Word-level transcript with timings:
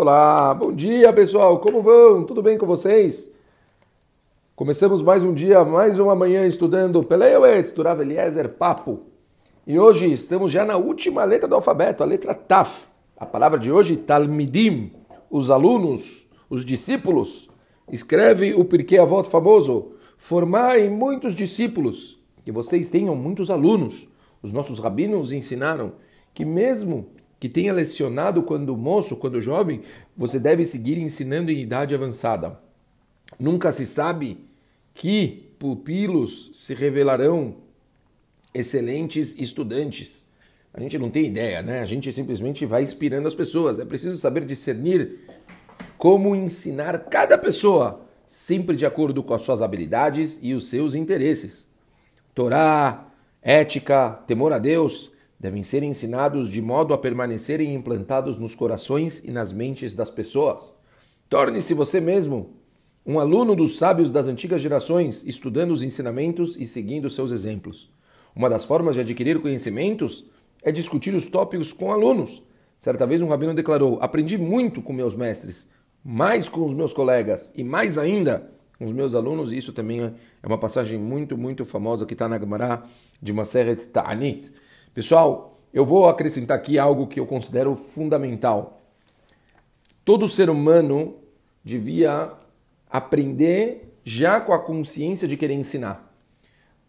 Olá, 0.00 0.54
bom 0.54 0.72
dia 0.72 1.12
pessoal, 1.12 1.58
como 1.58 1.82
vão? 1.82 2.22
Tudo 2.22 2.40
bem 2.40 2.56
com 2.56 2.64
vocês? 2.64 3.34
Começamos 4.54 5.02
mais 5.02 5.24
um 5.24 5.34
dia, 5.34 5.64
mais 5.64 5.98
uma 5.98 6.14
manhã 6.14 6.46
estudando 6.46 7.02
Peleuet, 7.02 7.72
Turav 7.72 8.00
Eliezer, 8.00 8.48
Papo. 8.50 9.00
E 9.66 9.76
hoje 9.76 10.12
estamos 10.12 10.52
já 10.52 10.64
na 10.64 10.76
última 10.76 11.24
letra 11.24 11.48
do 11.48 11.56
alfabeto, 11.56 12.04
a 12.04 12.06
letra 12.06 12.32
Taf. 12.32 12.84
A 13.16 13.26
palavra 13.26 13.58
de 13.58 13.72
hoje, 13.72 13.96
Talmidim, 13.96 14.92
os 15.28 15.50
alunos, 15.50 16.28
os 16.48 16.64
discípulos. 16.64 17.50
Escreve 17.90 18.54
o 18.54 18.64
Pirkei 18.64 19.00
Avot 19.00 19.28
famoso, 19.28 19.94
formai 20.16 20.88
muitos 20.88 21.34
discípulos, 21.34 22.22
que 22.44 22.52
vocês 22.52 22.88
tenham 22.88 23.16
muitos 23.16 23.50
alunos. 23.50 24.06
Os 24.44 24.52
nossos 24.52 24.78
rabinos 24.78 25.32
ensinaram 25.32 25.94
que 26.32 26.44
mesmo 26.44 27.08
que 27.40 27.48
tenha 27.48 27.72
lecionado 27.72 28.42
quando 28.42 28.76
moço, 28.76 29.16
quando 29.16 29.40
jovem, 29.40 29.82
você 30.16 30.38
deve 30.38 30.64
seguir 30.64 30.98
ensinando 30.98 31.50
em 31.50 31.60
idade 31.60 31.94
avançada. 31.94 32.58
Nunca 33.38 33.70
se 33.70 33.86
sabe 33.86 34.38
que 34.94 35.52
pupilos 35.58 36.50
se 36.54 36.74
revelarão 36.74 37.56
excelentes 38.52 39.38
estudantes. 39.38 40.28
A 40.74 40.80
gente 40.80 40.98
não 40.98 41.10
tem 41.10 41.26
ideia, 41.26 41.62
né? 41.62 41.80
A 41.80 41.86
gente 41.86 42.12
simplesmente 42.12 42.66
vai 42.66 42.82
inspirando 42.82 43.28
as 43.28 43.34
pessoas. 43.34 43.78
É 43.78 43.84
preciso 43.84 44.16
saber 44.18 44.44
discernir 44.44 45.20
como 45.96 46.34
ensinar 46.34 46.98
cada 47.04 47.38
pessoa, 47.38 48.06
sempre 48.26 48.74
de 48.74 48.86
acordo 48.86 49.22
com 49.22 49.34
as 49.34 49.42
suas 49.42 49.62
habilidades 49.62 50.40
e 50.42 50.54
os 50.54 50.68
seus 50.68 50.94
interesses. 50.94 51.70
Torá, 52.34 53.08
ética, 53.42 54.10
temor 54.26 54.52
a 54.52 54.58
Deus 54.58 55.12
devem 55.38 55.62
ser 55.62 55.82
ensinados 55.82 56.50
de 56.50 56.60
modo 56.60 56.92
a 56.92 56.98
permanecerem 56.98 57.74
implantados 57.74 58.38
nos 58.38 58.54
corações 58.54 59.22
e 59.24 59.30
nas 59.30 59.52
mentes 59.52 59.94
das 59.94 60.10
pessoas. 60.10 60.74
Torne-se 61.28 61.74
você 61.74 62.00
mesmo 62.00 62.56
um 63.06 63.18
aluno 63.18 63.54
dos 63.54 63.78
sábios 63.78 64.10
das 64.10 64.26
antigas 64.26 64.60
gerações, 64.60 65.24
estudando 65.24 65.70
os 65.70 65.82
ensinamentos 65.82 66.56
e 66.56 66.66
seguindo 66.66 67.08
seus 67.08 67.30
exemplos. 67.30 67.90
Uma 68.36 68.50
das 68.50 68.64
formas 68.64 68.94
de 68.94 69.00
adquirir 69.00 69.40
conhecimentos 69.40 70.26
é 70.62 70.70
discutir 70.70 71.14
os 71.14 71.26
tópicos 71.26 71.72
com 71.72 71.90
alunos. 71.90 72.42
Certa 72.78 73.06
vez 73.06 73.22
um 73.22 73.28
rabino 73.28 73.54
declarou: 73.54 73.98
Aprendi 74.00 74.36
muito 74.36 74.82
com 74.82 74.92
meus 74.92 75.14
mestres, 75.14 75.68
mais 76.04 76.48
com 76.48 76.64
os 76.64 76.72
meus 76.72 76.92
colegas 76.92 77.52
e 77.56 77.64
mais 77.64 77.96
ainda 77.96 78.50
com 78.78 78.84
os 78.84 78.92
meus 78.92 79.14
alunos. 79.14 79.52
E 79.52 79.56
isso 79.56 79.72
também 79.72 80.02
é 80.02 80.46
uma 80.46 80.58
passagem 80.58 80.98
muito, 80.98 81.36
muito 81.36 81.64
famosa 81.64 82.06
que 82.06 82.12
está 82.12 82.28
na 82.28 82.38
Gemara 82.38 82.82
de 83.20 83.32
Maseret 83.32 83.86
Ta'anit. 83.86 84.52
Pessoal, 84.98 85.60
eu 85.72 85.84
vou 85.84 86.08
acrescentar 86.08 86.56
aqui 86.56 86.76
algo 86.76 87.06
que 87.06 87.20
eu 87.20 87.24
considero 87.24 87.76
fundamental. 87.76 88.80
Todo 90.04 90.28
ser 90.28 90.50
humano 90.50 91.18
devia 91.62 92.32
aprender 92.90 93.96
já 94.02 94.40
com 94.40 94.52
a 94.52 94.58
consciência 94.58 95.28
de 95.28 95.36
querer 95.36 95.54
ensinar. 95.54 96.12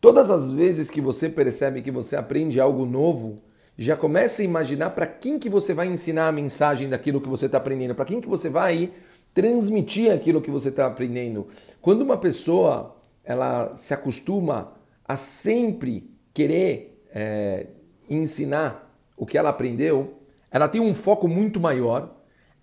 Todas 0.00 0.30
as 0.30 0.50
vezes 0.50 0.88
que 0.88 1.02
você 1.02 1.28
percebe 1.28 1.82
que 1.82 1.90
você 1.90 2.16
aprende 2.16 2.58
algo 2.58 2.86
novo, 2.86 3.36
já 3.76 3.94
comece 3.94 4.40
a 4.40 4.46
imaginar 4.46 4.92
para 4.92 5.06
quem 5.06 5.38
que 5.38 5.50
você 5.50 5.74
vai 5.74 5.86
ensinar 5.86 6.28
a 6.28 6.32
mensagem 6.32 6.88
daquilo 6.88 7.20
que 7.20 7.28
você 7.28 7.44
está 7.44 7.58
aprendendo, 7.58 7.94
para 7.94 8.06
quem 8.06 8.22
que 8.22 8.26
você 8.26 8.48
vai 8.48 8.90
transmitir 9.34 10.10
aquilo 10.10 10.40
que 10.40 10.50
você 10.50 10.70
está 10.70 10.86
aprendendo. 10.86 11.46
Quando 11.82 12.00
uma 12.00 12.16
pessoa 12.16 12.96
ela 13.22 13.76
se 13.76 13.92
acostuma 13.92 14.72
a 15.04 15.14
sempre 15.14 16.10
querer 16.32 17.04
é, 17.10 17.66
ensinar 18.08 18.90
o 19.16 19.26
que 19.26 19.36
ela 19.36 19.50
aprendeu, 19.50 20.14
ela 20.50 20.68
tem 20.68 20.80
um 20.80 20.94
foco 20.94 21.28
muito 21.28 21.60
maior, 21.60 22.14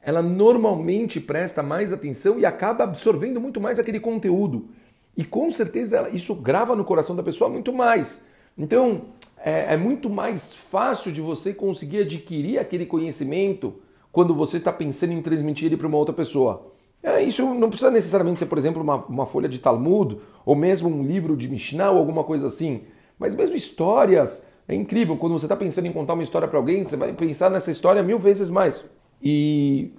ela 0.02 0.22
normalmente 0.22 1.20
presta 1.20 1.64
mais 1.64 1.92
atenção 1.92 2.40
e 2.40 2.46
acaba 2.46 2.84
absorvendo 2.84 3.42
muito 3.42 3.60
mais 3.60 3.80
aquele 3.80 4.00
conteúdo. 4.00 4.70
E 5.18 5.24
com 5.24 5.50
certeza 5.50 5.98
ela, 5.98 6.10
isso 6.10 6.36
grava 6.36 6.76
no 6.76 6.84
coração 6.84 7.16
da 7.16 7.24
pessoa 7.24 7.50
muito 7.50 7.74
mais. 7.74 8.28
Então 8.58 9.04
é, 9.38 9.74
é 9.74 9.78
muito 9.78 10.10
mais 10.10 10.54
fácil 10.54 11.12
de 11.12 11.22
você 11.22 11.54
conseguir 11.54 12.02
adquirir 12.02 12.60
aquele 12.60 12.86
conhecimento 12.86 13.74
quando 14.12 14.34
você 14.34 14.58
está 14.58 14.72
pensando 14.72 15.14
em 15.14 15.22
transmitir 15.22 15.66
ele 15.68 15.78
para 15.78 15.88
uma 15.88 15.98
outra 15.98 16.14
pessoa. 16.14 16.72
É, 17.02 17.22
isso 17.22 17.54
não 17.54 17.70
precisa 17.70 17.92
necessariamente 17.92 18.40
ser, 18.40 18.48
por 18.48 18.58
exemplo, 18.58 18.82
uma, 18.82 18.96
uma 19.06 19.26
folha 19.26 19.48
de 19.48 19.60
Talmud 19.60 20.18
ou 20.46 20.56
mesmo 20.56 20.90
um 20.90 21.04
livro 21.04 21.36
de 21.38 21.48
Mishnah 21.48 21.92
ou 21.92 22.00
alguma 22.00 22.24
coisa 22.24 22.48
assim, 22.48 22.84
mas 23.20 23.36
mesmo 23.36 23.56
histórias 23.56 24.46
é 24.68 24.74
incrível, 24.74 25.16
quando 25.18 25.34
você 25.34 25.46
está 25.46 25.56
pensando 25.56 25.86
em 25.88 25.92
contar 25.92 26.14
uma 26.14 26.24
história 26.24 26.48
para 26.48 26.58
alguém, 26.58 26.84
você 26.84 26.96
vai 26.96 27.14
pensar 27.14 27.50
nessa 27.50 27.70
história 27.70 28.02
mil 28.02 28.18
vezes 28.18 28.50
mais. 28.50 28.84
E 29.22 29.94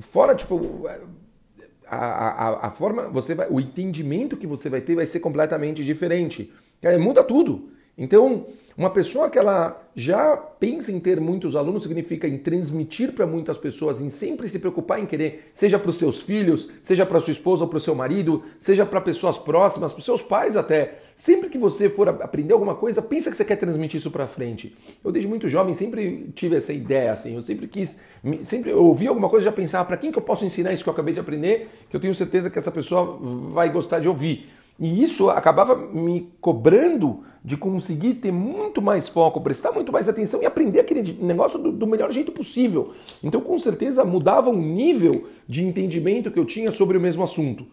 fora, 0.00 0.34
tipo, 0.34 0.60
a, 1.86 1.96
a, 1.96 2.66
a 2.66 2.70
forma, 2.70 3.08
você 3.10 3.34
vai, 3.34 3.48
o 3.48 3.60
entendimento 3.60 4.36
que 4.36 4.46
você 4.46 4.68
vai 4.68 4.80
ter 4.80 4.96
vai 4.96 5.06
ser 5.06 5.20
completamente 5.20 5.84
diferente. 5.84 6.52
É, 6.80 6.98
muda 6.98 7.22
tudo. 7.22 7.70
Então, 7.96 8.46
uma 8.76 8.88
pessoa 8.88 9.28
que 9.28 9.38
ela 9.38 9.78
já 9.94 10.34
pensa 10.34 10.90
em 10.90 10.98
ter 10.98 11.20
muitos 11.20 11.54
alunos 11.54 11.82
significa 11.82 12.26
em 12.26 12.38
transmitir 12.38 13.12
para 13.12 13.26
muitas 13.26 13.58
pessoas, 13.58 14.00
em 14.00 14.08
sempre 14.08 14.48
se 14.48 14.58
preocupar 14.58 14.98
em 14.98 15.04
querer, 15.04 15.50
seja 15.52 15.78
para 15.78 15.90
os 15.90 15.98
seus 15.98 16.22
filhos, 16.22 16.70
seja 16.82 17.04
para 17.04 17.20
sua 17.20 17.32
esposa 17.32 17.64
ou 17.64 17.68
para 17.68 17.76
o 17.76 17.80
seu 17.80 17.94
marido, 17.94 18.42
seja 18.58 18.86
para 18.86 19.00
pessoas 19.00 19.36
próximas, 19.36 19.92
para 19.92 19.98
os 19.98 20.04
seus 20.04 20.22
pais 20.22 20.56
até. 20.56 21.00
Sempre 21.14 21.50
que 21.50 21.58
você 21.58 21.90
for 21.90 22.08
aprender 22.08 22.54
alguma 22.54 22.74
coisa, 22.74 23.02
pensa 23.02 23.30
que 23.30 23.36
você 23.36 23.44
quer 23.44 23.56
transmitir 23.56 24.00
isso 24.00 24.10
para 24.10 24.26
frente. 24.26 24.74
Eu 25.04 25.12
desde 25.12 25.28
muito 25.28 25.46
jovem 25.46 25.74
sempre 25.74 26.32
tive 26.34 26.56
essa 26.56 26.72
ideia 26.72 27.12
assim, 27.12 27.34
eu 27.34 27.42
sempre 27.42 27.68
quis, 27.68 28.00
sempre 28.44 28.72
ouvi 28.72 29.06
alguma 29.06 29.28
coisa 29.28 29.44
já 29.44 29.52
pensava 29.52 29.84
para 29.84 29.98
quem 29.98 30.10
que 30.10 30.18
eu 30.18 30.22
posso 30.22 30.46
ensinar 30.46 30.72
isso 30.72 30.82
que 30.82 30.88
eu 30.88 30.94
acabei 30.94 31.12
de 31.12 31.20
aprender, 31.20 31.68
que 31.90 31.94
eu 31.94 32.00
tenho 32.00 32.14
certeza 32.14 32.48
que 32.48 32.58
essa 32.58 32.72
pessoa 32.72 33.18
vai 33.52 33.70
gostar 33.70 34.00
de 34.00 34.08
ouvir. 34.08 34.48
E 34.82 35.00
isso 35.00 35.30
acabava 35.30 35.76
me 35.76 36.32
cobrando 36.40 37.20
de 37.44 37.56
conseguir 37.56 38.14
ter 38.14 38.32
muito 38.32 38.82
mais 38.82 39.08
foco, 39.08 39.40
prestar 39.40 39.70
muito 39.70 39.92
mais 39.92 40.08
atenção 40.08 40.42
e 40.42 40.44
aprender 40.44 40.80
aquele 40.80 41.16
negócio 41.20 41.56
do, 41.56 41.70
do, 41.70 41.86
melhor 41.86 42.10
jeito 42.10 42.32
possível. 42.32 42.92
Então, 43.22 43.40
com 43.40 43.56
certeza, 43.60 44.04
mudava 44.04 44.50
o 44.50 44.56
nível 44.56 45.28
de 45.46 45.64
entendimento 45.64 46.32
que 46.32 46.38
eu 46.38 46.44
tinha 46.44 46.72
sobre 46.72 46.98
o 46.98 47.00
mesmo 47.00 47.22
assunto. 47.22 47.64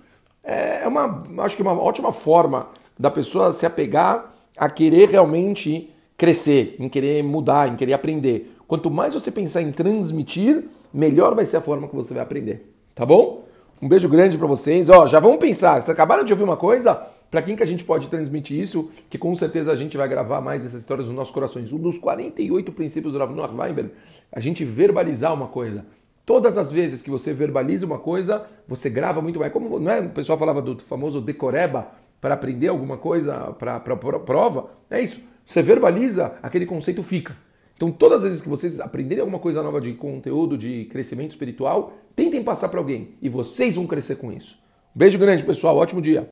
É, 0.44 0.84
é 0.84 0.88
uma, 0.88 1.24
acho 1.40 1.56
que 1.56 1.64
uma 1.64 1.74
ótima 1.74 2.14
forma 2.14 2.68
da 2.98 3.09
pessoa 3.09 3.52
se 3.53 3.66
apegar 3.66 4.31
a 4.56 4.69
querer 4.69 5.09
realmente 5.09 5.90
crescer, 6.16 6.75
em 6.78 6.88
querer 6.88 7.24
mudar, 7.24 7.69
em 7.69 7.75
querer 7.75 7.94
aprender. 7.94 8.56
Quanto 8.68 8.92
mais 8.92 9.16
você 9.16 9.31
pensar 9.31 9.64
em 9.64 9.72
transmitir, 9.72 10.66
melhor 10.94 11.34
vai 11.34 11.48
ser 11.48 11.58
a 11.58 11.62
forma 11.62 11.88
que 11.88 11.96
você 11.96 12.14
vai 12.14 12.22
aprender. 12.22 12.72
Tá 12.94 13.03
bom? 13.03 13.49
Um 13.81 13.88
beijo 13.88 14.09
grande 14.09 14.38
para 14.38 14.45
vocês. 14.45 14.90
Ó, 14.90 15.07
já 15.07 15.22
vamos 15.22 15.38
pensar. 15.38 15.75
Vocês 15.75 15.90
acabaram 15.90 16.25
de 16.25 16.34
ouvir 16.34 16.44
uma 16.44 16.57
coisa? 16.57 16.95
Para 17.31 17.41
quem 17.41 17.56
que 17.56 17.63
a 17.63 17.66
gente 17.66 17.85
pode 17.85 18.09
transmitir 18.09 18.59
isso? 18.59 18.91
Que 19.09 19.17
com 19.17 19.34
certeza 19.38 19.72
a 19.72 19.75
gente 19.75 19.95
vai 19.95 20.06
gravar 20.09 20.41
mais 20.41 20.66
essas 20.66 20.81
histórias 20.81 21.07
nos 21.07 21.16
nossos 21.16 21.34
corações. 21.34 21.72
Um 21.72 21.78
dos 21.78 21.97
48 21.97 22.73
princípios 22.73 23.13
do 23.13 23.19
Rav 23.19 23.34
Noach 23.34 23.56
Weinberg, 23.56 23.91
a 24.34 24.39
gente 24.41 24.66
verbalizar 24.66 25.34
uma 25.34 25.47
coisa. 25.47 25.85
Todas 26.25 26.57
as 26.57 26.69
vezes 26.69 27.01
que 27.01 27.09
você 27.09 27.31
verbaliza 27.31 27.85
uma 27.85 28.00
coisa, 28.00 28.45
você 28.68 28.89
grava 28.89 29.22
muito 29.22 29.39
mais. 29.39 29.53
Como 29.53 29.79
não 29.79 29.91
é? 29.91 30.01
O 30.01 30.09
pessoal 30.09 30.38
falava 30.38 30.62
do 30.62 30.78
famoso 30.79 31.22
decoreba 31.22 31.88
para 32.19 32.34
aprender 32.34 32.68
alguma 32.68 32.97
coisa 32.97 33.56
para 33.57 33.79
prova. 33.79 34.72
É 34.89 35.01
isso. 35.01 35.22
Você 35.45 35.62
verbaliza, 35.62 36.34
aquele 36.44 36.66
conceito 36.66 37.01
fica. 37.01 37.34
Então, 37.79 37.94
todas 37.94 38.17
as 38.17 38.23
vezes 38.23 38.41
que 38.41 38.50
vocês 38.50 38.78
aprenderem 38.81 39.22
alguma 39.22 39.40
coisa 39.40 39.63
nova 39.63 39.79
de 39.79 39.94
conteúdo, 39.94 40.57
de 40.57 40.84
crescimento 40.91 41.29
espiritual, 41.29 41.94
tentem 42.13 42.44
passar 42.44 42.67
para 42.67 42.78
alguém 42.78 43.12
e 43.22 43.29
vocês 43.29 43.78
vão 43.78 43.88
crescer 43.88 44.17
com 44.17 44.34
isso. 44.34 44.59
Beijo 44.94 45.17
grande, 45.17 45.45
pessoal. 45.45 45.78
Ótimo 45.78 46.01
dia. 46.01 46.28